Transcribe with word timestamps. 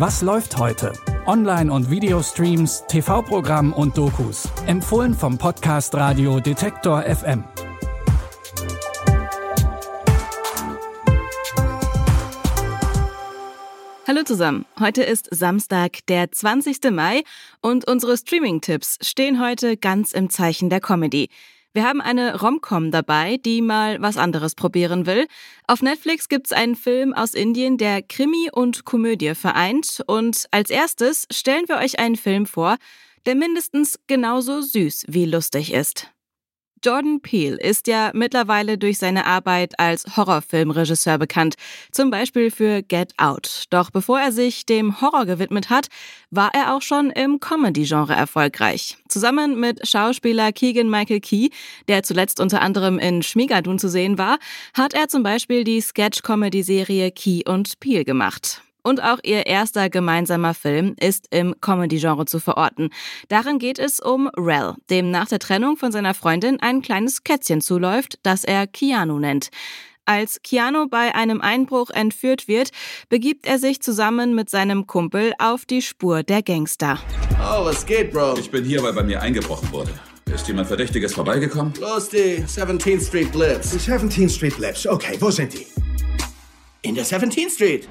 Was 0.00 0.22
läuft 0.22 0.56
heute? 0.56 0.94
Online- 1.26 1.70
und 1.70 1.90
Videostreams, 1.90 2.84
TV-Programm 2.88 3.74
und 3.74 3.98
Dokus. 3.98 4.48
Empfohlen 4.66 5.12
vom 5.12 5.36
Podcast 5.36 5.94
Radio 5.94 6.40
Detektor 6.40 7.02
FM. 7.02 7.44
Hallo 14.08 14.22
zusammen. 14.24 14.64
Heute 14.80 15.02
ist 15.02 15.28
Samstag, 15.34 15.98
der 16.08 16.32
20. 16.32 16.90
Mai 16.90 17.22
und 17.60 17.86
unsere 17.86 18.16
Streaming-Tipps 18.16 18.96
stehen 19.02 19.38
heute 19.38 19.76
ganz 19.76 20.12
im 20.12 20.30
Zeichen 20.30 20.70
der 20.70 20.80
Comedy. 20.80 21.28
Wir 21.72 21.84
haben 21.84 22.00
eine 22.00 22.40
Romcom 22.40 22.90
dabei, 22.90 23.36
die 23.36 23.62
mal 23.62 24.02
was 24.02 24.16
anderes 24.16 24.56
probieren 24.56 25.06
will. 25.06 25.28
Auf 25.68 25.82
Netflix 25.82 26.28
gibt's 26.28 26.50
einen 26.50 26.74
Film 26.74 27.14
aus 27.14 27.34
Indien, 27.34 27.78
der 27.78 28.02
Krimi 28.02 28.50
und 28.52 28.84
Komödie 28.84 29.36
vereint. 29.36 30.02
Und 30.08 30.46
als 30.50 30.70
erstes 30.70 31.28
stellen 31.30 31.68
wir 31.68 31.76
euch 31.76 32.00
einen 32.00 32.16
Film 32.16 32.46
vor, 32.46 32.76
der 33.24 33.36
mindestens 33.36 34.00
genauso 34.08 34.62
süß 34.62 35.04
wie 35.08 35.26
lustig 35.26 35.72
ist. 35.72 36.10
Jordan 36.82 37.20
Peele 37.20 37.56
ist 37.56 37.86
ja 37.88 38.10
mittlerweile 38.14 38.78
durch 38.78 38.98
seine 38.98 39.26
Arbeit 39.26 39.78
als 39.78 40.16
Horrorfilmregisseur 40.16 41.18
bekannt, 41.18 41.56
zum 41.92 42.10
Beispiel 42.10 42.50
für 42.50 42.82
Get 42.82 43.12
Out. 43.18 43.64
Doch 43.70 43.90
bevor 43.90 44.18
er 44.18 44.32
sich 44.32 44.64
dem 44.64 45.00
Horror 45.00 45.26
gewidmet 45.26 45.68
hat, 45.68 45.88
war 46.30 46.54
er 46.54 46.74
auch 46.74 46.82
schon 46.82 47.10
im 47.10 47.38
Comedy-Genre 47.38 48.14
erfolgreich. 48.14 48.96
Zusammen 49.08 49.60
mit 49.60 49.86
Schauspieler 49.86 50.52
Keegan 50.52 50.88
Michael 50.88 51.20
Key, 51.20 51.50
der 51.88 52.02
zuletzt 52.02 52.40
unter 52.40 52.62
anderem 52.62 52.98
in 52.98 53.22
Schmigadun 53.22 53.78
zu 53.78 53.88
sehen 53.88 54.16
war, 54.16 54.38
hat 54.72 54.94
er 54.94 55.08
zum 55.08 55.22
Beispiel 55.22 55.64
die 55.64 55.80
Sketch-Comedy-Serie 55.80 57.10
Key 57.10 57.42
und 57.46 57.78
Peele 57.80 58.04
gemacht. 58.04 58.62
Und 58.82 59.02
auch 59.02 59.18
ihr 59.22 59.46
erster 59.46 59.90
gemeinsamer 59.90 60.54
Film 60.54 60.94
ist 60.98 61.26
im 61.30 61.54
Comedy-Genre 61.60 62.26
zu 62.26 62.40
verorten. 62.40 62.90
Darin 63.28 63.58
geht 63.58 63.78
es 63.78 64.00
um 64.00 64.28
Rel, 64.36 64.74
dem 64.90 65.10
nach 65.10 65.28
der 65.28 65.38
Trennung 65.38 65.76
von 65.76 65.92
seiner 65.92 66.14
Freundin 66.14 66.60
ein 66.60 66.82
kleines 66.82 67.24
Kätzchen 67.24 67.60
zuläuft, 67.60 68.18
das 68.22 68.44
er 68.44 68.66
Keanu 68.66 69.18
nennt. 69.18 69.50
Als 70.06 70.40
Keanu 70.42 70.88
bei 70.88 71.14
einem 71.14 71.40
Einbruch 71.40 71.90
entführt 71.90 72.48
wird, 72.48 72.70
begibt 73.08 73.46
er 73.46 73.58
sich 73.58 73.80
zusammen 73.80 74.34
mit 74.34 74.50
seinem 74.50 74.86
Kumpel 74.86 75.34
auf 75.38 75.66
die 75.66 75.82
Spur 75.82 76.22
der 76.22 76.42
Gangster. 76.42 76.98
Oh, 77.38 77.64
was 77.64 77.86
geht, 77.86 78.12
Bro? 78.12 78.36
Ich 78.38 78.50
bin 78.50 78.64
hier, 78.64 78.82
weil 78.82 78.92
bei 78.92 79.04
mir 79.04 79.22
eingebrochen 79.22 79.70
wurde. 79.70 79.92
Ist 80.34 80.48
jemand 80.48 80.68
Verdächtiges 80.68 81.14
vorbeigekommen? 81.14 81.74
Los, 81.80 82.08
die 82.08 82.42
17th 82.44 83.06
Street 83.06 83.32
Blitz. 83.32 83.70
Die 83.70 83.78
17th 83.78 84.34
Street 84.34 84.58
Labs. 84.58 84.86
Okay, 84.86 85.16
wo 85.20 85.30
sind 85.30 85.52
die? 85.54 85.66
In 86.82 86.94
der 86.94 87.04
17th 87.04 87.54
Street. 87.54 87.88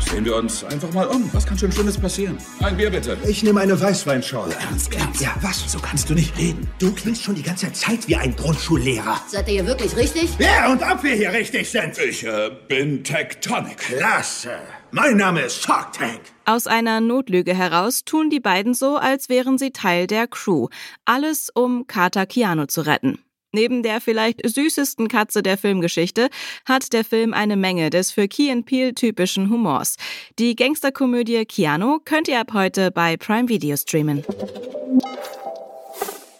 Sehen 0.00 0.24
wir 0.24 0.36
uns 0.36 0.64
einfach 0.64 0.92
mal 0.92 1.06
um. 1.06 1.28
Was 1.32 1.44
kann 1.46 1.58
schon 1.58 1.70
Schlimmes 1.72 1.98
passieren? 1.98 2.38
Ein 2.60 2.76
Bier 2.76 2.90
bitte. 2.90 3.16
Ich 3.26 3.42
nehme 3.42 3.60
eine 3.60 3.78
Weißweinschorle. 3.80 4.54
Ernst, 4.54 4.94
ernst? 4.94 5.20
Ja, 5.20 5.34
was? 5.42 5.70
So 5.70 5.78
kannst 5.78 6.08
du 6.08 6.14
nicht 6.14 6.36
reden. 6.38 6.68
Du 6.78 6.92
klingst 6.92 7.24
schon 7.24 7.34
die 7.34 7.42
ganze 7.42 7.72
Zeit 7.72 8.06
wie 8.08 8.16
ein 8.16 8.34
Grundschullehrer. 8.34 9.20
Seid 9.26 9.48
ihr 9.48 9.54
hier 9.54 9.66
wirklich 9.66 9.96
richtig? 9.96 10.30
Ja, 10.38 10.70
und 10.70 10.82
ob 10.82 11.02
wir 11.02 11.14
hier 11.14 11.32
richtig 11.32 11.68
sind. 11.68 11.98
Ich 11.98 12.24
äh, 12.24 12.50
bin 12.68 13.02
Tectonic. 13.04 13.78
Klasse. 13.78 14.58
Mein 14.90 15.16
Name 15.16 15.42
ist 15.42 15.62
Shark 15.62 15.92
Tank. 15.92 16.20
Aus 16.46 16.66
einer 16.66 17.00
Notlüge 17.00 17.54
heraus 17.54 18.04
tun 18.04 18.30
die 18.30 18.40
beiden 18.40 18.72
so, 18.72 18.96
als 18.96 19.28
wären 19.28 19.58
sie 19.58 19.70
Teil 19.70 20.06
der 20.06 20.26
Crew. 20.26 20.68
Alles, 21.04 21.50
um 21.52 21.86
Kater 21.86 22.24
Keanu 22.24 22.66
zu 22.66 22.80
retten. 22.82 23.18
Neben 23.52 23.82
der 23.82 24.00
vielleicht 24.00 24.46
süßesten 24.46 25.08
Katze 25.08 25.42
der 25.42 25.56
Filmgeschichte 25.56 26.28
hat 26.66 26.92
der 26.92 27.04
Film 27.04 27.32
eine 27.32 27.56
Menge 27.56 27.88
des 27.88 28.10
für 28.10 28.28
Key 28.28 28.54
Peele 28.62 28.94
typischen 28.94 29.48
Humors. 29.48 29.96
Die 30.38 30.54
Gangsterkomödie 30.54 31.46
Keanu 31.46 31.98
könnt 32.04 32.28
ihr 32.28 32.40
ab 32.40 32.52
heute 32.52 32.90
bei 32.90 33.16
Prime 33.16 33.48
Video 33.48 33.76
streamen. 33.76 34.24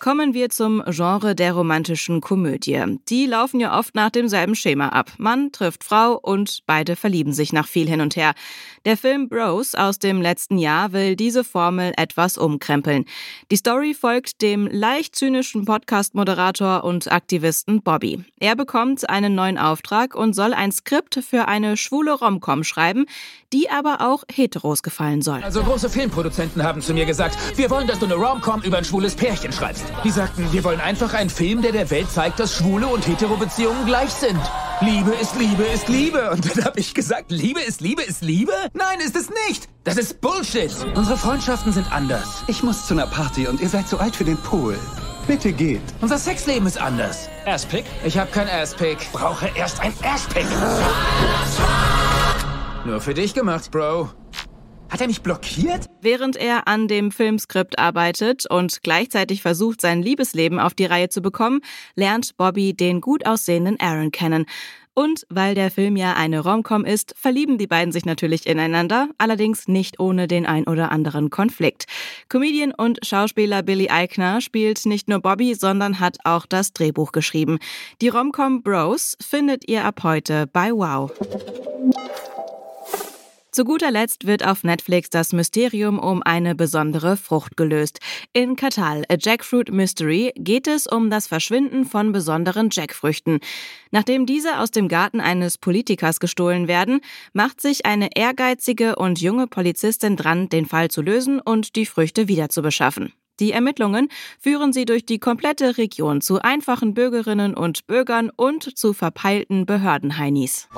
Kommen 0.08 0.32
wir 0.32 0.48
zum 0.48 0.82
Genre 0.86 1.34
der 1.34 1.52
romantischen 1.52 2.22
Komödie. 2.22 2.82
Die 3.10 3.26
laufen 3.26 3.60
ja 3.60 3.78
oft 3.78 3.94
nach 3.94 4.08
demselben 4.08 4.54
Schema 4.54 4.88
ab. 4.88 5.12
Mann 5.18 5.52
trifft 5.52 5.84
Frau 5.84 6.18
und 6.18 6.60
beide 6.64 6.96
verlieben 6.96 7.34
sich 7.34 7.52
nach 7.52 7.68
viel 7.68 7.86
hin 7.86 8.00
und 8.00 8.16
her. 8.16 8.32
Der 8.86 8.96
Film 8.96 9.28
Bros 9.28 9.74
aus 9.74 9.98
dem 9.98 10.22
letzten 10.22 10.56
Jahr 10.56 10.94
will 10.94 11.14
diese 11.14 11.44
Formel 11.44 11.92
etwas 11.98 12.38
umkrempeln. 12.38 13.04
Die 13.50 13.56
Story 13.56 13.92
folgt 13.92 14.40
dem 14.40 14.66
leicht 14.66 15.14
zynischen 15.14 15.66
Podcast-Moderator 15.66 16.84
und 16.84 17.12
Aktivisten 17.12 17.82
Bobby. 17.82 18.24
Er 18.40 18.56
bekommt 18.56 19.10
einen 19.10 19.34
neuen 19.34 19.58
Auftrag 19.58 20.14
und 20.14 20.32
soll 20.32 20.54
ein 20.54 20.72
Skript 20.72 21.16
für 21.22 21.48
eine 21.48 21.76
schwule 21.76 22.14
Romcom 22.14 22.64
schreiben, 22.64 23.04
die 23.52 23.68
aber 23.68 24.00
auch 24.00 24.24
Heteros 24.32 24.82
gefallen 24.82 25.20
soll. 25.20 25.42
Also 25.42 25.62
große 25.62 25.90
Filmproduzenten 25.90 26.62
haben 26.62 26.80
zu 26.80 26.94
mir 26.94 27.04
gesagt, 27.04 27.36
wir 27.58 27.68
wollen, 27.68 27.86
dass 27.86 27.98
du 27.98 28.06
eine 28.06 28.14
Romcom 28.14 28.62
über 28.62 28.78
ein 28.78 28.84
schwules 28.86 29.14
Pärchen 29.14 29.52
schreibst. 29.52 29.84
Die 30.04 30.10
sagten, 30.10 30.52
wir 30.52 30.62
wollen 30.62 30.80
einfach 30.80 31.12
einen 31.12 31.28
Film, 31.28 31.60
der 31.60 31.72
der 31.72 31.90
Welt 31.90 32.10
zeigt, 32.10 32.38
dass 32.38 32.54
schwule 32.54 32.86
und 32.86 33.06
hetero 33.06 33.36
Beziehungen 33.36 33.84
gleich 33.84 34.10
sind. 34.10 34.38
Liebe 34.80 35.10
ist 35.10 35.34
Liebe 35.36 35.64
ist 35.64 35.88
Liebe. 35.88 36.30
Und 36.30 36.56
dann 36.56 36.66
habe 36.66 36.78
ich 36.78 36.94
gesagt, 36.94 37.32
Liebe 37.32 37.60
ist 37.60 37.80
Liebe 37.80 38.02
ist 38.02 38.22
Liebe? 38.22 38.52
Nein, 38.74 39.00
ist 39.00 39.16
es 39.16 39.28
nicht. 39.48 39.68
Das 39.82 39.96
ist 39.96 40.20
Bullshit. 40.20 40.70
Unsere 40.94 41.16
Freundschaften 41.16 41.72
sind 41.72 41.90
anders. 41.90 42.44
Ich 42.46 42.62
muss 42.62 42.86
zu 42.86 42.94
einer 42.94 43.08
Party 43.08 43.48
und 43.48 43.60
ihr 43.60 43.68
seid 43.68 43.88
zu 43.88 43.98
alt 43.98 44.14
für 44.14 44.24
den 44.24 44.36
Pool. 44.36 44.78
Bitte 45.26 45.52
geht. 45.52 45.82
Unser 46.00 46.18
Sexleben 46.18 46.68
ist 46.68 46.78
anders. 46.78 47.28
Asspick? 47.44 47.84
Ich 48.04 48.16
habe 48.16 48.30
kein 48.30 48.48
Asspick. 48.48 48.98
Brauche 49.12 49.50
erst 49.56 49.80
ein 49.80 49.92
Asspick. 50.04 50.46
Nur 52.86 53.00
für 53.00 53.14
dich 53.14 53.34
gemacht, 53.34 53.70
Bro. 53.72 54.10
Hat 54.90 55.00
er 55.00 55.06
mich 55.06 55.20
blockiert? 55.20 55.86
Während 56.00 56.36
er 56.36 56.66
an 56.66 56.88
dem 56.88 57.10
Filmskript 57.10 57.78
arbeitet 57.78 58.46
und 58.50 58.82
gleichzeitig 58.82 59.42
versucht, 59.42 59.80
sein 59.80 60.02
Liebesleben 60.02 60.58
auf 60.58 60.74
die 60.74 60.86
Reihe 60.86 61.08
zu 61.08 61.20
bekommen, 61.20 61.60
lernt 61.94 62.36
Bobby 62.36 62.74
den 62.74 63.00
gut 63.00 63.26
aussehenden 63.26 63.78
Aaron 63.80 64.12
kennen. 64.12 64.46
Und 64.94 65.26
weil 65.28 65.54
der 65.54 65.70
Film 65.70 65.94
ja 65.96 66.14
eine 66.14 66.40
Romcom 66.40 66.84
ist, 66.84 67.14
verlieben 67.16 67.56
die 67.56 67.68
beiden 67.68 67.92
sich 67.92 68.04
natürlich 68.04 68.48
ineinander, 68.48 69.08
allerdings 69.16 69.68
nicht 69.68 70.00
ohne 70.00 70.26
den 70.26 70.44
ein 70.44 70.66
oder 70.66 70.90
anderen 70.90 71.30
Konflikt. 71.30 71.84
Comedian 72.28 72.72
und 72.72 72.98
Schauspieler 73.06 73.62
Billy 73.62 73.90
Eichner 73.90 74.40
spielt 74.40 74.86
nicht 74.86 75.08
nur 75.08 75.20
Bobby, 75.20 75.54
sondern 75.54 76.00
hat 76.00 76.16
auch 76.24 76.46
das 76.46 76.72
Drehbuch 76.72 77.12
geschrieben. 77.12 77.60
Die 78.00 78.08
Romcom 78.08 78.62
Bros 78.62 79.16
findet 79.20 79.68
ihr 79.68 79.84
ab 79.84 80.02
heute 80.02 80.48
bei 80.48 80.72
Wow. 80.72 81.12
Zu 83.58 83.64
guter 83.64 83.90
Letzt 83.90 84.24
wird 84.24 84.46
auf 84.46 84.62
Netflix 84.62 85.10
das 85.10 85.32
Mysterium 85.32 85.98
um 85.98 86.22
eine 86.22 86.54
besondere 86.54 87.16
Frucht 87.16 87.56
gelöst. 87.56 87.98
In 88.32 88.54
Katal, 88.54 89.02
A 89.08 89.16
Jackfruit 89.18 89.72
Mystery, 89.72 90.32
geht 90.36 90.68
es 90.68 90.86
um 90.86 91.10
das 91.10 91.26
Verschwinden 91.26 91.84
von 91.84 92.12
besonderen 92.12 92.68
Jackfrüchten. 92.70 93.40
Nachdem 93.90 94.26
diese 94.26 94.60
aus 94.60 94.70
dem 94.70 94.86
Garten 94.86 95.20
eines 95.20 95.58
Politikers 95.58 96.20
gestohlen 96.20 96.68
werden, 96.68 97.00
macht 97.32 97.60
sich 97.60 97.84
eine 97.84 98.10
ehrgeizige 98.14 98.94
und 98.94 99.20
junge 99.20 99.48
Polizistin 99.48 100.14
dran, 100.14 100.48
den 100.48 100.64
Fall 100.66 100.88
zu 100.88 101.02
lösen 101.02 101.40
und 101.40 101.74
die 101.74 101.86
Früchte 101.86 102.28
wieder 102.28 102.50
zu 102.50 102.62
beschaffen. 102.62 103.12
Die 103.40 103.50
Ermittlungen 103.50 104.08
führen 104.38 104.72
sie 104.72 104.84
durch 104.84 105.04
die 105.04 105.18
komplette 105.18 105.78
Region 105.78 106.20
zu 106.20 106.40
einfachen 106.40 106.94
Bürgerinnen 106.94 107.54
und 107.54 107.88
Bürgern 107.88 108.30
und 108.36 108.78
zu 108.78 108.92
verpeilten 108.92 109.66
Behördenheinis. 109.66 110.68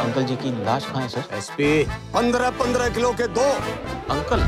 अंकल 0.00 0.24
जी 0.24 0.36
की 0.42 0.50
लाश 0.64 0.84
कहाँ 0.86 1.02
है 1.02 1.08
sir 1.08 1.34
SP 1.36 1.72
पंद्रह 2.14 2.50
पंद्रह 2.60 2.88
किलो 2.94 3.12
के 3.20 3.26
दो 3.38 3.48
अंकल 4.14 4.40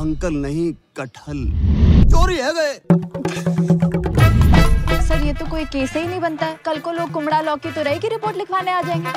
अंकल 0.00 0.34
नहीं 0.46 0.72
कटहल 0.96 1.44
चोरी 2.12 2.36
है 2.36 2.52
गए 2.58 2.74
सर 5.08 5.22
ये 5.26 5.32
तो 5.34 5.46
कोई 5.50 5.64
केस 5.76 5.92
ही 5.96 6.06
नहीं 6.06 6.20
बनता 6.20 6.46
है 6.46 6.58
कल 6.66 6.78
को 6.80 6.92
लोग 6.92 7.12
कुमड़ा 7.12 7.40
लौकी 7.50 7.70
तो 7.72 7.82
रही 7.82 7.98
की 7.98 8.08
रिपोर्ट 8.08 8.36
लिखवाने 8.36 8.70
आ 8.70 8.82
जाएंगे 8.82 9.12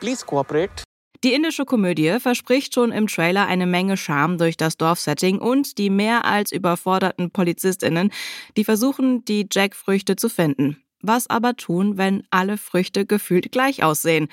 please 0.00 0.22
cooperate 0.32 0.86
Die 1.22 1.34
indische 1.34 1.64
Komödie 1.64 2.20
verspricht 2.20 2.74
schon 2.74 2.92
im 2.92 3.08
Trailer 3.08 3.46
eine 3.46 3.66
Menge 3.66 3.96
Charme 3.96 4.38
durch 4.38 4.56
das 4.56 4.76
Dorfsetting 4.76 5.40
und 5.40 5.76
die 5.78 5.90
mehr 5.90 6.24
als 6.24 6.52
überforderten 6.52 7.32
PolizistInnen, 7.32 8.12
die 8.56 8.62
versuchen, 8.62 9.24
die 9.24 9.48
Jackfrüchte 9.50 10.14
zu 10.14 10.28
finden. 10.28 10.76
Was 11.03 11.29
aber 11.29 11.55
tun, 11.57 11.97
wenn 11.97 12.23
alle 12.31 12.57
Früchte 12.57 13.05
gefühlt 13.05 13.51
gleich 13.51 13.83
aussehen? 13.83 14.29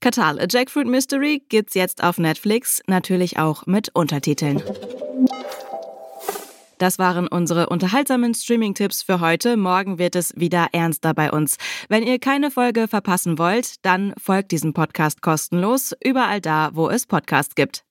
Katal, 0.00 0.38
A 0.38 0.46
Jackfruit 0.48 0.86
Mystery 0.86 1.42
gibt's 1.48 1.74
jetzt 1.74 2.02
auf 2.02 2.18
Netflix, 2.18 2.80
natürlich 2.86 3.38
auch 3.38 3.66
mit 3.66 3.90
Untertiteln. 3.94 4.62
Das 6.78 6.98
waren 6.98 7.28
unsere 7.28 7.68
unterhaltsamen 7.68 8.34
Streaming-Tipps 8.34 9.02
für 9.02 9.20
heute. 9.20 9.56
Morgen 9.56 9.98
wird 9.98 10.16
es 10.16 10.32
wieder 10.36 10.68
ernster 10.72 11.12
bei 11.12 11.30
uns. 11.30 11.56
Wenn 11.88 12.04
ihr 12.04 12.20
keine 12.20 12.50
Folge 12.50 12.86
verpassen 12.88 13.38
wollt, 13.38 13.84
dann 13.84 14.14
folgt 14.16 14.52
diesem 14.52 14.74
Podcast 14.74 15.22
kostenlos, 15.22 15.92
überall 16.02 16.40
da, 16.40 16.70
wo 16.72 16.88
es 16.88 17.06
Podcasts 17.06 17.54
gibt. 17.56 17.84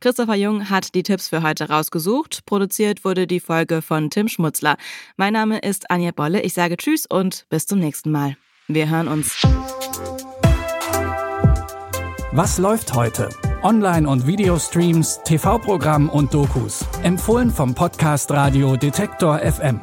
Christopher 0.00 0.34
Jung 0.34 0.70
hat 0.70 0.94
die 0.94 1.02
Tipps 1.02 1.28
für 1.28 1.42
heute 1.42 1.68
rausgesucht. 1.68 2.46
Produziert 2.46 3.04
wurde 3.04 3.26
die 3.26 3.40
Folge 3.40 3.82
von 3.82 4.10
Tim 4.10 4.28
Schmutzler. 4.28 4.76
Mein 5.16 5.32
Name 5.32 5.58
ist 5.58 5.90
Anja 5.90 6.12
Bolle. 6.12 6.42
Ich 6.42 6.54
sage 6.54 6.76
Tschüss 6.76 7.06
und 7.06 7.46
bis 7.50 7.66
zum 7.66 7.78
nächsten 7.78 8.10
Mal. 8.10 8.36
Wir 8.68 8.88
hören 8.88 9.08
uns. 9.08 9.36
Was 12.32 12.58
läuft 12.58 12.94
heute? 12.94 13.30
Online- 13.62 14.08
und 14.08 14.26
Videostreams, 14.26 15.20
TV-Programm 15.24 16.08
und 16.08 16.32
Dokus. 16.32 16.84
Empfohlen 17.02 17.50
vom 17.50 17.74
Podcast 17.74 18.30
Radio 18.30 18.76
Detektor 18.76 19.38
FM. 19.38 19.80